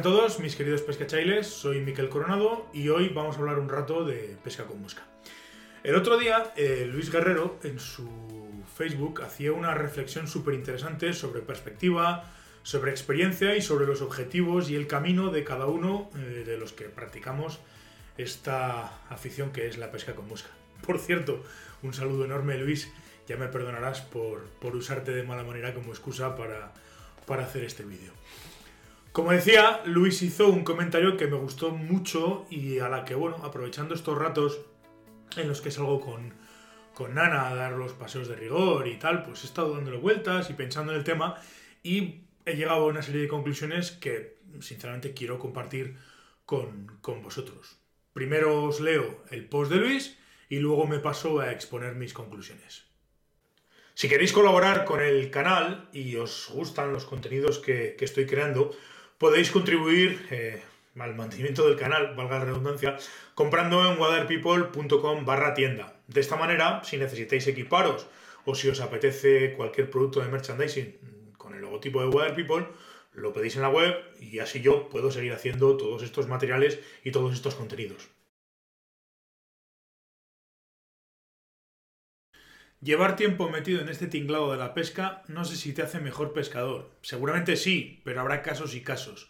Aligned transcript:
A 0.00 0.02
todos, 0.02 0.40
mis 0.40 0.56
queridos 0.56 0.80
pescachailes. 0.80 1.46
Soy 1.46 1.80
Miquel 1.80 2.08
Coronado 2.08 2.66
y 2.72 2.88
hoy 2.88 3.10
vamos 3.10 3.36
a 3.36 3.40
hablar 3.40 3.58
un 3.58 3.68
rato 3.68 4.02
de 4.06 4.34
pesca 4.42 4.64
con 4.64 4.80
mosca. 4.80 5.02
El 5.84 5.94
otro 5.94 6.16
día, 6.16 6.54
eh, 6.56 6.88
Luis 6.90 7.12
Guerrero 7.12 7.58
en 7.64 7.78
su 7.78 8.08
Facebook 8.78 9.20
hacía 9.20 9.52
una 9.52 9.74
reflexión 9.74 10.26
súper 10.26 10.54
interesante 10.54 11.12
sobre 11.12 11.42
perspectiva, 11.42 12.32
sobre 12.62 12.92
experiencia 12.92 13.54
y 13.56 13.60
sobre 13.60 13.84
los 13.84 14.00
objetivos 14.00 14.70
y 14.70 14.74
el 14.74 14.86
camino 14.86 15.30
de 15.30 15.44
cada 15.44 15.66
uno 15.66 16.08
eh, 16.16 16.44
de 16.46 16.56
los 16.56 16.72
que 16.72 16.84
practicamos 16.86 17.60
esta 18.16 19.02
afición 19.10 19.52
que 19.52 19.66
es 19.66 19.76
la 19.76 19.92
pesca 19.92 20.14
con 20.14 20.26
mosca. 20.26 20.48
Por 20.80 20.98
cierto, 20.98 21.44
un 21.82 21.92
saludo 21.92 22.24
enorme 22.24 22.56
Luis, 22.56 22.90
ya 23.28 23.36
me 23.36 23.48
perdonarás 23.48 24.00
por, 24.00 24.44
por 24.62 24.74
usarte 24.74 25.10
de 25.10 25.24
mala 25.24 25.44
manera 25.44 25.74
como 25.74 25.90
excusa 25.90 26.36
para, 26.36 26.72
para 27.26 27.44
hacer 27.44 27.64
este 27.64 27.84
vídeo. 27.84 28.14
Como 29.12 29.32
decía, 29.32 29.82
Luis 29.86 30.22
hizo 30.22 30.48
un 30.48 30.62
comentario 30.62 31.16
que 31.16 31.26
me 31.26 31.36
gustó 31.36 31.70
mucho 31.70 32.46
y 32.48 32.78
a 32.78 32.88
la 32.88 33.04
que, 33.04 33.16
bueno, 33.16 33.38
aprovechando 33.42 33.92
estos 33.92 34.16
ratos 34.16 34.60
en 35.36 35.48
los 35.48 35.60
que 35.60 35.72
salgo 35.72 36.00
con, 36.00 36.32
con 36.94 37.14
Nana 37.14 37.48
a 37.48 37.54
dar 37.56 37.72
los 37.72 37.92
paseos 37.92 38.28
de 38.28 38.36
rigor 38.36 38.86
y 38.86 39.00
tal, 39.00 39.24
pues 39.24 39.42
he 39.42 39.48
estado 39.48 39.74
dándole 39.74 39.96
vueltas 39.96 40.48
y 40.48 40.52
pensando 40.52 40.92
en 40.92 40.98
el 40.98 41.04
tema 41.04 41.34
y 41.82 42.20
he 42.44 42.54
llegado 42.54 42.84
a 42.84 42.86
una 42.86 43.02
serie 43.02 43.22
de 43.22 43.28
conclusiones 43.28 43.90
que 43.90 44.38
sinceramente 44.60 45.12
quiero 45.12 45.40
compartir 45.40 45.96
con, 46.46 46.98
con 47.00 47.20
vosotros. 47.20 47.78
Primero 48.12 48.62
os 48.62 48.80
leo 48.80 49.24
el 49.30 49.46
post 49.46 49.72
de 49.72 49.78
Luis 49.78 50.18
y 50.48 50.60
luego 50.60 50.86
me 50.86 51.00
paso 51.00 51.40
a 51.40 51.50
exponer 51.50 51.96
mis 51.96 52.12
conclusiones. 52.12 52.84
Si 53.94 54.08
queréis 54.08 54.32
colaborar 54.32 54.84
con 54.84 55.00
el 55.00 55.30
canal 55.30 55.88
y 55.92 56.14
os 56.14 56.48
gustan 56.52 56.92
los 56.92 57.06
contenidos 57.06 57.58
que, 57.58 57.96
que 57.98 58.04
estoy 58.04 58.26
creando, 58.26 58.70
podéis 59.20 59.50
contribuir 59.50 60.26
eh, 60.30 60.62
al 60.98 61.14
mantenimiento 61.14 61.68
del 61.68 61.76
canal, 61.76 62.14
valga 62.16 62.38
la 62.38 62.46
redundancia, 62.46 62.96
comprando 63.34 63.84
en 63.84 64.00
waterpeople.com 64.00 65.26
barra 65.26 65.52
tienda. 65.52 66.00
De 66.08 66.20
esta 66.20 66.36
manera, 66.36 66.82
si 66.84 66.96
necesitáis 66.96 67.46
equiparos 67.46 68.06
o 68.46 68.54
si 68.54 68.70
os 68.70 68.80
apetece 68.80 69.52
cualquier 69.52 69.90
producto 69.90 70.20
de 70.20 70.28
merchandising 70.28 71.34
con 71.36 71.54
el 71.54 71.60
logotipo 71.60 72.00
de 72.00 72.08
Waterpeople, 72.08 72.66
lo 73.12 73.32
pedís 73.34 73.56
en 73.56 73.62
la 73.62 73.68
web 73.68 73.94
y 74.20 74.38
así 74.38 74.62
yo 74.62 74.88
puedo 74.88 75.10
seguir 75.10 75.34
haciendo 75.34 75.76
todos 75.76 76.02
estos 76.02 76.26
materiales 76.26 76.80
y 77.04 77.10
todos 77.10 77.34
estos 77.34 77.54
contenidos. 77.54 78.08
Llevar 82.82 83.14
tiempo 83.14 83.50
metido 83.50 83.82
en 83.82 83.90
este 83.90 84.06
tinglado 84.06 84.50
de 84.52 84.56
la 84.56 84.72
pesca 84.72 85.22
no 85.28 85.44
sé 85.44 85.56
si 85.56 85.74
te 85.74 85.82
hace 85.82 86.00
mejor 86.00 86.32
pescador. 86.32 86.90
Seguramente 87.02 87.56
sí, 87.56 88.00
pero 88.04 88.22
habrá 88.22 88.40
casos 88.40 88.74
y 88.74 88.80
casos. 88.80 89.28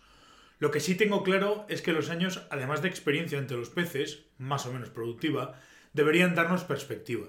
Lo 0.61 0.71
que 0.71 0.79
sí 0.79 0.95
tengo 0.95 1.25
claro 1.25 1.67
es 1.69 1.83
que 1.83 1.93
los 1.93 2.11
años, 2.11 2.47
además 2.51 2.81
de 2.81 2.87
experiencia 2.89 3.39
entre 3.39 3.57
los 3.57 3.71
peces, 3.71 4.23
más 4.39 4.67
o 4.67 4.73
menos 4.73 4.91
productiva, 4.91 5.61
deberían 5.95 6.37
darnos 6.37 6.63
perspectiva. 6.63 7.27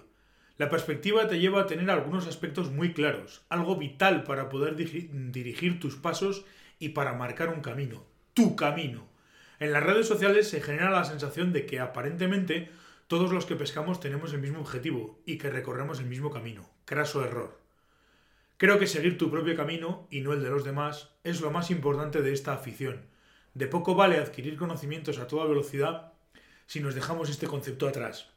La 0.59 0.69
perspectiva 0.69 1.28
te 1.28 1.39
lleva 1.39 1.61
a 1.61 1.66
tener 1.66 1.89
algunos 1.89 2.28
aspectos 2.28 2.69
muy 2.69 2.94
claros, 2.94 3.44
algo 3.50 3.75
vital 3.78 4.23
para 4.23 4.47
poder 4.50 4.75
dirigir 4.75 5.80
tus 5.80 5.95
pasos 5.95 6.45
y 6.78 6.89
para 6.89 7.13
marcar 7.13 7.50
un 7.50 7.61
camino, 7.61 8.06
tu 8.35 8.56
camino. 8.56 9.08
En 9.59 9.72
las 9.73 9.81
redes 9.81 10.08
sociales 10.08 10.47
se 10.47 10.61
genera 10.61 10.91
la 10.91 11.03
sensación 11.03 11.52
de 11.52 11.66
que 11.66 11.80
aparentemente 11.80 12.69
todos 13.11 13.33
los 13.33 13.45
que 13.45 13.57
pescamos 13.57 13.99
tenemos 13.99 14.31
el 14.31 14.39
mismo 14.39 14.61
objetivo 14.61 15.19
y 15.25 15.38
que 15.38 15.49
recorremos 15.49 15.99
el 15.99 16.05
mismo 16.05 16.31
camino. 16.31 16.69
Craso 16.85 17.25
error. 17.25 17.59
Creo 18.55 18.79
que 18.79 18.88
seguir 18.88 19.17
tu 19.17 19.29
propio 19.29 19.53
camino 19.53 20.07
y 20.09 20.22
no 20.22 20.31
el 20.31 20.41
de 20.41 20.49
los 20.49 20.63
demás 20.63 21.09
es 21.25 21.41
lo 21.41 21.51
más 21.51 21.71
importante 21.71 22.21
de 22.21 22.31
esta 22.31 22.53
afición. 22.53 23.01
De 23.53 23.67
poco 23.67 23.95
vale 23.95 24.17
adquirir 24.17 24.55
conocimientos 24.55 25.19
a 25.19 25.27
toda 25.27 25.45
velocidad 25.45 26.13
si 26.67 26.79
nos 26.79 26.95
dejamos 26.95 27.29
este 27.29 27.47
concepto 27.47 27.85
atrás. 27.85 28.29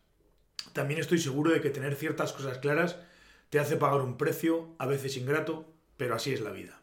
También 0.72 0.98
estoy 0.98 1.20
seguro 1.20 1.52
de 1.52 1.60
que 1.60 1.70
tener 1.70 1.94
ciertas 1.94 2.32
cosas 2.32 2.58
claras 2.58 2.96
te 3.50 3.60
hace 3.60 3.76
pagar 3.76 4.00
un 4.00 4.16
precio, 4.16 4.74
a 4.80 4.88
veces 4.88 5.16
ingrato, 5.16 5.72
pero 5.96 6.16
así 6.16 6.32
es 6.32 6.40
la 6.40 6.50
vida. 6.50 6.80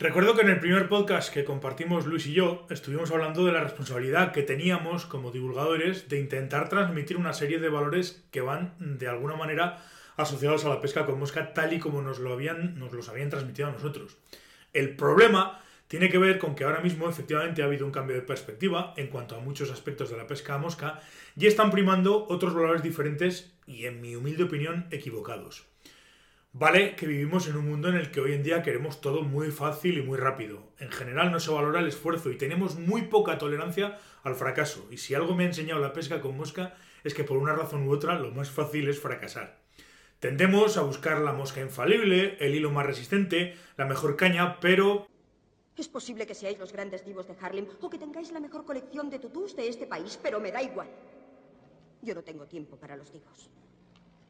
Recuerdo 0.00 0.36
que 0.36 0.42
en 0.42 0.50
el 0.50 0.60
primer 0.60 0.88
podcast 0.88 1.34
que 1.34 1.44
compartimos 1.44 2.06
Luis 2.06 2.24
y 2.28 2.32
yo 2.32 2.68
estuvimos 2.70 3.10
hablando 3.10 3.44
de 3.44 3.50
la 3.50 3.64
responsabilidad 3.64 4.30
que 4.30 4.44
teníamos 4.44 5.06
como 5.06 5.32
divulgadores 5.32 6.08
de 6.08 6.20
intentar 6.20 6.68
transmitir 6.68 7.16
una 7.16 7.32
serie 7.32 7.58
de 7.58 7.68
valores 7.68 8.24
que 8.30 8.40
van 8.40 8.76
de 8.78 9.08
alguna 9.08 9.34
manera 9.34 9.84
asociados 10.16 10.64
a 10.64 10.68
la 10.68 10.80
pesca 10.80 11.04
con 11.04 11.18
mosca 11.18 11.52
tal 11.52 11.72
y 11.72 11.80
como 11.80 12.00
nos, 12.00 12.20
lo 12.20 12.32
habían, 12.32 12.78
nos 12.78 12.92
los 12.92 13.08
habían 13.08 13.28
transmitido 13.28 13.66
a 13.66 13.72
nosotros. 13.72 14.16
El 14.72 14.94
problema 14.94 15.60
tiene 15.88 16.08
que 16.08 16.18
ver 16.18 16.38
con 16.38 16.54
que 16.54 16.62
ahora 16.62 16.80
mismo 16.80 17.08
efectivamente 17.08 17.62
ha 17.62 17.64
habido 17.64 17.84
un 17.84 17.90
cambio 17.90 18.14
de 18.14 18.22
perspectiva 18.22 18.94
en 18.96 19.08
cuanto 19.08 19.34
a 19.34 19.40
muchos 19.40 19.72
aspectos 19.72 20.10
de 20.10 20.16
la 20.16 20.28
pesca 20.28 20.54
a 20.54 20.58
mosca 20.58 21.00
y 21.36 21.48
están 21.48 21.72
primando 21.72 22.24
otros 22.28 22.54
valores 22.54 22.84
diferentes 22.84 23.52
y 23.66 23.86
en 23.86 24.00
mi 24.00 24.14
humilde 24.14 24.44
opinión 24.44 24.86
equivocados. 24.92 25.66
Vale 26.58 26.96
que 26.96 27.06
vivimos 27.06 27.46
en 27.46 27.56
un 27.56 27.68
mundo 27.68 27.88
en 27.88 27.94
el 27.94 28.10
que 28.10 28.20
hoy 28.20 28.32
en 28.32 28.42
día 28.42 28.64
queremos 28.64 29.00
todo 29.00 29.22
muy 29.22 29.52
fácil 29.52 29.96
y 29.96 30.02
muy 30.02 30.18
rápido. 30.18 30.72
En 30.80 30.90
general 30.90 31.30
no 31.30 31.38
se 31.38 31.52
valora 31.52 31.78
el 31.78 31.86
esfuerzo 31.86 32.32
y 32.32 32.36
tenemos 32.36 32.74
muy 32.74 33.02
poca 33.02 33.38
tolerancia 33.38 33.96
al 34.24 34.34
fracaso. 34.34 34.88
Y 34.90 34.96
si 34.96 35.14
algo 35.14 35.36
me 35.36 35.44
ha 35.44 35.46
enseñado 35.46 35.80
la 35.80 35.92
pesca 35.92 36.20
con 36.20 36.36
mosca 36.36 36.74
es 37.04 37.14
que 37.14 37.22
por 37.22 37.36
una 37.36 37.54
razón 37.54 37.86
u 37.86 37.92
otra 37.92 38.18
lo 38.18 38.32
más 38.32 38.50
fácil 38.50 38.88
es 38.88 38.98
fracasar. 38.98 39.60
Tendemos 40.18 40.76
a 40.76 40.82
buscar 40.82 41.20
la 41.20 41.32
mosca 41.32 41.60
infalible, 41.60 42.36
el 42.40 42.56
hilo 42.56 42.72
más 42.72 42.86
resistente, 42.86 43.54
la 43.76 43.84
mejor 43.84 44.16
caña, 44.16 44.58
pero... 44.58 45.06
Es 45.76 45.86
posible 45.86 46.26
que 46.26 46.34
seáis 46.34 46.58
los 46.58 46.72
grandes 46.72 47.04
divos 47.04 47.28
de 47.28 47.36
Harlem 47.40 47.68
o 47.80 47.88
que 47.88 47.98
tengáis 47.98 48.32
la 48.32 48.40
mejor 48.40 48.64
colección 48.64 49.10
de 49.10 49.20
tutús 49.20 49.54
de 49.54 49.68
este 49.68 49.86
país, 49.86 50.18
pero 50.20 50.40
me 50.40 50.50
da 50.50 50.60
igual. 50.60 50.88
Yo 52.02 52.16
no 52.16 52.24
tengo 52.24 52.46
tiempo 52.46 52.76
para 52.76 52.96
los 52.96 53.12
divos. 53.12 53.48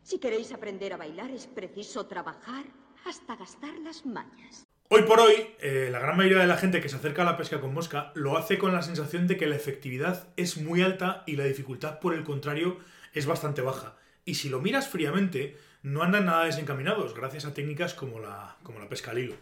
Si 0.08 0.18
queréis 0.18 0.54
aprender 0.54 0.94
a 0.94 0.96
bailar 0.96 1.30
es 1.32 1.46
preciso 1.46 2.06
trabajar 2.06 2.64
hasta 3.04 3.36
gastar 3.36 3.78
las 3.84 4.06
mañas. 4.06 4.66
Hoy 4.88 5.02
por 5.02 5.20
hoy, 5.20 5.34
eh, 5.60 5.90
la 5.92 5.98
gran 5.98 6.16
mayoría 6.16 6.38
de 6.38 6.46
la 6.46 6.56
gente 6.56 6.80
que 6.80 6.88
se 6.88 6.96
acerca 6.96 7.20
a 7.20 7.24
la 7.26 7.36
pesca 7.36 7.60
con 7.60 7.74
mosca 7.74 8.10
lo 8.14 8.38
hace 8.38 8.56
con 8.56 8.72
la 8.72 8.80
sensación 8.80 9.26
de 9.26 9.36
que 9.36 9.46
la 9.46 9.56
efectividad 9.56 10.28
es 10.38 10.56
muy 10.56 10.80
alta 10.80 11.24
y 11.26 11.36
la 11.36 11.44
dificultad, 11.44 11.98
por 12.00 12.14
el 12.14 12.24
contrario, 12.24 12.78
es 13.12 13.26
bastante 13.26 13.60
baja. 13.60 13.98
Y 14.24 14.36
si 14.36 14.48
lo 14.48 14.62
miras 14.62 14.88
fríamente, 14.88 15.58
no 15.82 16.02
andan 16.02 16.24
nada 16.24 16.46
desencaminados 16.46 17.14
gracias 17.14 17.44
a 17.44 17.52
técnicas 17.52 17.92
como 17.92 18.18
la, 18.18 18.56
como 18.62 18.78
la 18.78 18.88
pesca 18.88 19.10
al 19.10 19.18
hilo. 19.18 19.34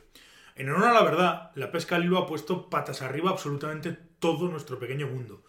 En 0.56 0.68
honor 0.68 0.88
a 0.88 0.94
la 0.94 1.04
verdad, 1.04 1.52
la 1.54 1.70
pesca 1.70 1.94
al 1.94 2.06
hilo 2.06 2.18
ha 2.18 2.26
puesto 2.26 2.68
patas 2.70 3.02
arriba 3.02 3.30
absolutamente 3.30 3.96
todo 4.18 4.48
nuestro 4.48 4.80
pequeño 4.80 5.06
mundo. 5.06 5.44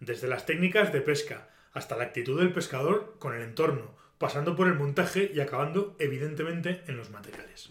Desde 0.00 0.28
las 0.28 0.46
técnicas 0.46 0.94
de 0.94 1.02
pesca 1.02 1.50
hasta 1.74 1.94
la 1.94 2.04
actitud 2.04 2.38
del 2.38 2.54
pescador 2.54 3.16
con 3.18 3.34
el 3.34 3.42
entorno, 3.42 4.00
pasando 4.22 4.54
por 4.54 4.68
el 4.68 4.76
montaje 4.76 5.32
y 5.34 5.40
acabando 5.40 5.96
evidentemente 5.98 6.84
en 6.86 6.96
los 6.96 7.10
materiales. 7.10 7.70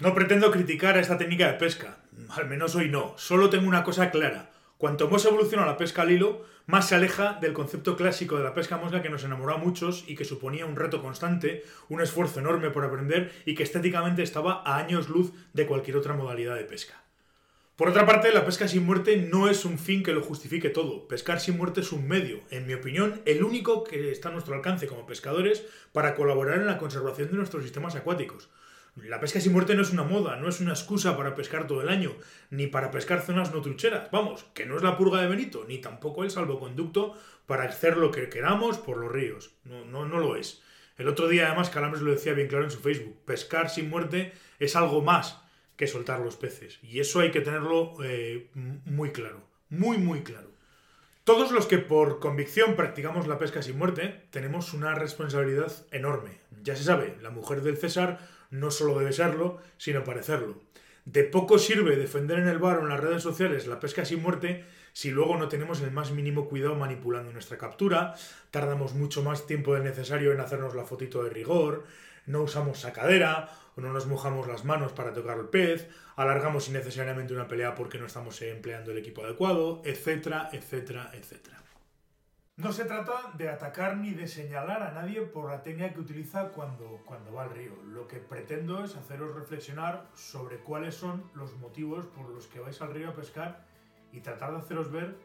No 0.00 0.12
pretendo 0.12 0.50
criticar 0.50 0.96
a 0.96 1.00
esta 1.00 1.16
técnica 1.16 1.46
de 1.46 1.58
pesca, 1.58 1.98
al 2.30 2.48
menos 2.48 2.74
hoy 2.74 2.88
no, 2.88 3.14
solo 3.18 3.50
tengo 3.50 3.68
una 3.68 3.84
cosa 3.84 4.10
clara. 4.10 4.50
Cuanto 4.78 5.08
más 5.08 5.24
evoluciona 5.24 5.64
la 5.64 5.76
pesca 5.76 6.02
al 6.02 6.10
hilo, 6.10 6.44
más 6.66 6.88
se 6.88 6.96
aleja 6.96 7.38
del 7.40 7.52
concepto 7.52 7.96
clásico 7.96 8.36
de 8.36 8.42
la 8.42 8.52
pesca 8.52 8.78
mosca 8.78 9.00
que 9.00 9.10
nos 9.10 9.22
enamoró 9.22 9.54
a 9.54 9.58
muchos 9.58 10.04
y 10.08 10.16
que 10.16 10.24
suponía 10.24 10.66
un 10.66 10.74
reto 10.74 11.00
constante, 11.00 11.62
un 11.88 12.00
esfuerzo 12.00 12.40
enorme 12.40 12.70
por 12.70 12.84
aprender 12.84 13.30
y 13.46 13.54
que 13.54 13.62
estéticamente 13.62 14.24
estaba 14.24 14.60
a 14.66 14.78
años 14.78 15.08
luz 15.08 15.32
de 15.52 15.66
cualquier 15.66 15.96
otra 15.96 16.14
modalidad 16.14 16.56
de 16.56 16.64
pesca. 16.64 17.03
Por 17.76 17.88
otra 17.88 18.06
parte, 18.06 18.30
la 18.30 18.44
pesca 18.44 18.68
sin 18.68 18.86
muerte 18.86 19.16
no 19.16 19.48
es 19.48 19.64
un 19.64 19.80
fin 19.80 20.04
que 20.04 20.12
lo 20.12 20.22
justifique 20.22 20.68
todo. 20.68 21.08
Pescar 21.08 21.40
sin 21.40 21.56
muerte 21.56 21.80
es 21.80 21.90
un 21.90 22.06
medio, 22.06 22.40
en 22.50 22.68
mi 22.68 22.74
opinión, 22.74 23.20
el 23.24 23.42
único 23.42 23.82
que 23.82 24.12
está 24.12 24.28
a 24.28 24.32
nuestro 24.32 24.54
alcance 24.54 24.86
como 24.86 25.06
pescadores 25.06 25.66
para 25.90 26.14
colaborar 26.14 26.60
en 26.60 26.68
la 26.68 26.78
conservación 26.78 27.32
de 27.32 27.36
nuestros 27.36 27.64
sistemas 27.64 27.96
acuáticos. 27.96 28.48
La 28.94 29.18
pesca 29.18 29.40
sin 29.40 29.50
muerte 29.50 29.74
no 29.74 29.82
es 29.82 29.90
una 29.90 30.04
moda, 30.04 30.36
no 30.36 30.48
es 30.48 30.60
una 30.60 30.70
excusa 30.70 31.16
para 31.16 31.34
pescar 31.34 31.66
todo 31.66 31.82
el 31.82 31.88
año, 31.88 32.12
ni 32.50 32.68
para 32.68 32.92
pescar 32.92 33.22
zonas 33.22 33.52
no 33.52 33.60
trucheras. 33.60 34.08
Vamos, 34.12 34.44
que 34.54 34.66
no 34.66 34.76
es 34.76 34.84
la 34.84 34.96
purga 34.96 35.20
de 35.20 35.26
Benito, 35.26 35.64
ni 35.66 35.78
tampoco 35.78 36.22
el 36.22 36.30
salvoconducto 36.30 37.14
para 37.46 37.64
hacer 37.64 37.96
lo 37.96 38.12
que 38.12 38.28
queramos 38.28 38.78
por 38.78 38.98
los 38.98 39.10
ríos. 39.10 39.50
No, 39.64 39.84
no, 39.84 40.06
no 40.06 40.20
lo 40.20 40.36
es. 40.36 40.62
El 40.96 41.08
otro 41.08 41.26
día, 41.26 41.48
además, 41.48 41.70
Calambres 41.70 42.04
lo 42.04 42.12
decía 42.12 42.34
bien 42.34 42.46
claro 42.46 42.66
en 42.66 42.70
su 42.70 42.78
Facebook. 42.78 43.18
Pescar 43.24 43.68
sin 43.68 43.90
muerte 43.90 44.32
es 44.60 44.76
algo 44.76 45.02
más 45.02 45.43
que 45.76 45.86
soltar 45.86 46.20
los 46.20 46.36
peces. 46.36 46.78
Y 46.82 47.00
eso 47.00 47.20
hay 47.20 47.30
que 47.30 47.40
tenerlo 47.40 47.94
eh, 48.02 48.48
muy 48.54 49.10
claro, 49.10 49.40
muy, 49.68 49.98
muy 49.98 50.22
claro. 50.22 50.50
Todos 51.24 51.52
los 51.52 51.66
que 51.66 51.78
por 51.78 52.20
convicción 52.20 52.76
practicamos 52.76 53.26
la 53.26 53.38
pesca 53.38 53.62
sin 53.62 53.78
muerte 53.78 54.26
tenemos 54.30 54.74
una 54.74 54.94
responsabilidad 54.94 55.72
enorme. 55.90 56.38
Ya 56.62 56.76
se 56.76 56.84
sabe, 56.84 57.16
la 57.22 57.30
mujer 57.30 57.62
del 57.62 57.78
César 57.78 58.20
no 58.50 58.70
solo 58.70 58.98
debe 58.98 59.12
serlo, 59.12 59.58
sino 59.78 60.04
parecerlo. 60.04 60.60
De 61.06 61.24
poco 61.24 61.58
sirve 61.58 61.96
defender 61.96 62.38
en 62.38 62.48
el 62.48 62.58
bar 62.58 62.78
o 62.78 62.82
en 62.82 62.88
las 62.88 63.00
redes 63.00 63.22
sociales 63.22 63.66
la 63.66 63.80
pesca 63.80 64.04
sin 64.04 64.22
muerte 64.22 64.64
si 64.94 65.10
luego 65.10 65.36
no 65.36 65.48
tenemos 65.48 65.80
el 65.80 65.90
más 65.90 66.12
mínimo 66.12 66.48
cuidado 66.48 66.76
manipulando 66.76 67.32
nuestra 67.32 67.58
captura, 67.58 68.14
tardamos 68.50 68.94
mucho 68.94 69.22
más 69.22 69.46
tiempo 69.46 69.74
del 69.74 69.82
necesario 69.82 70.32
en 70.32 70.40
hacernos 70.40 70.74
la 70.74 70.84
fotito 70.84 71.24
de 71.24 71.30
rigor, 71.30 71.84
no 72.26 72.42
usamos 72.42 72.78
sacadera 72.78 73.50
o 73.76 73.80
no 73.80 73.92
nos 73.92 74.06
mojamos 74.06 74.46
las 74.46 74.64
manos 74.64 74.92
para 74.92 75.12
tocar 75.12 75.38
el 75.38 75.48
pez, 75.48 75.88
alargamos 76.16 76.68
innecesariamente 76.68 77.34
una 77.34 77.48
pelea 77.48 77.74
porque 77.74 77.98
no 77.98 78.06
estamos 78.06 78.40
empleando 78.42 78.92
el 78.92 78.98
equipo 78.98 79.24
adecuado, 79.24 79.82
etcétera, 79.84 80.48
etcétera, 80.52 81.10
etcétera. 81.12 81.64
No 82.56 82.72
se 82.72 82.84
trata 82.84 83.32
de 83.36 83.48
atacar 83.48 83.96
ni 83.96 84.14
de 84.14 84.28
señalar 84.28 84.80
a 84.80 84.92
nadie 84.92 85.22
por 85.22 85.50
la 85.50 85.64
técnica 85.64 85.92
que 85.92 85.98
utiliza 85.98 86.50
cuando, 86.50 87.02
cuando 87.04 87.32
va 87.32 87.42
al 87.42 87.50
río. 87.50 87.72
Lo 87.84 88.06
que 88.06 88.18
pretendo 88.18 88.84
es 88.84 88.94
haceros 88.94 89.34
reflexionar 89.34 90.06
sobre 90.14 90.58
cuáles 90.58 90.94
son 90.94 91.28
los 91.34 91.52
motivos 91.56 92.06
por 92.06 92.28
los 92.28 92.46
que 92.46 92.60
vais 92.60 92.80
al 92.80 92.94
río 92.94 93.10
a 93.10 93.14
pescar 93.14 93.66
y 94.12 94.20
tratar 94.20 94.52
de 94.52 94.58
haceros 94.58 94.92
ver 94.92 95.16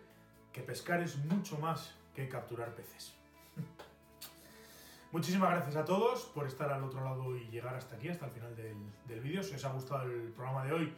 que 0.52 0.64
pescar 0.64 1.04
es 1.04 1.18
mucho 1.18 1.60
más 1.60 1.96
que 2.16 2.28
capturar 2.28 2.74
peces. 2.74 3.14
Muchísimas 5.12 5.50
gracias 5.50 5.76
a 5.76 5.86
todos 5.86 6.26
por 6.36 6.46
estar 6.46 6.72
al 6.72 6.84
otro 6.84 7.04
lado 7.04 7.36
y 7.36 7.50
llegar 7.50 7.74
hasta 7.74 7.96
aquí, 7.96 8.10
hasta 8.10 8.28
el 8.28 8.32
final 8.32 8.56
del, 8.56 8.78
del 9.08 9.20
vídeo. 9.22 9.42
Si 9.42 9.56
os 9.56 9.66
ha 9.66 9.70
gustado 9.70 10.04
el 10.04 10.32
programa 10.34 10.64
de 10.66 10.74
hoy, 10.74 10.94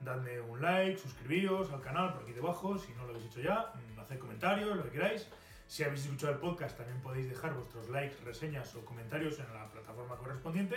dadme 0.00 0.38
un 0.38 0.60
like, 0.60 0.98
suscribíos 0.98 1.70
al 1.72 1.80
canal 1.80 2.12
por 2.12 2.24
aquí 2.24 2.32
debajo, 2.32 2.78
si 2.78 2.92
no 2.92 3.04
lo 3.04 3.14
habéis 3.14 3.24
hecho 3.24 3.40
ya, 3.40 3.72
mm, 3.74 4.00
haced 4.00 4.18
comentarios, 4.18 4.76
lo 4.76 4.84
que 4.84 4.90
queráis. 4.90 5.26
Si 5.66 5.82
habéis 5.82 6.04
escuchado 6.04 6.34
el 6.34 6.40
podcast, 6.40 6.76
también 6.76 7.00
podéis 7.00 7.28
dejar 7.28 7.54
vuestros 7.54 7.88
likes, 7.88 8.16
reseñas 8.22 8.74
o 8.76 8.84
comentarios 8.84 9.38
en 9.38 9.46
la 9.54 9.66
plataforma 9.70 10.16
correspondiente. 10.16 10.76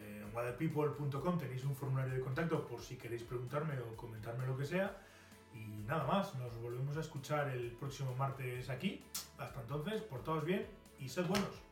Eh, 0.00 0.24
en 0.26 0.34
waterpeople.com 0.34 1.38
tenéis 1.38 1.64
un 1.64 1.76
formulario 1.76 2.14
de 2.14 2.20
contacto 2.20 2.66
por 2.66 2.80
si 2.80 2.96
queréis 2.96 3.22
preguntarme 3.22 3.78
o 3.80 3.94
comentarme 3.96 4.46
lo 4.46 4.56
que 4.56 4.64
sea. 4.64 4.96
Y 5.52 5.84
nada 5.86 6.04
más, 6.04 6.34
nos 6.36 6.56
volvemos 6.56 6.96
a 6.96 7.00
escuchar 7.00 7.48
el 7.48 7.72
próximo 7.72 8.14
martes 8.14 8.70
aquí. 8.70 9.04
Hasta 9.36 9.60
entonces, 9.60 10.00
portaos 10.00 10.42
bien 10.42 10.66
y 10.98 11.10
sed 11.10 11.26
buenos. 11.26 11.71